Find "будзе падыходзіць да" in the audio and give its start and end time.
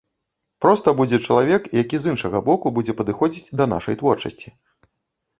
2.77-3.67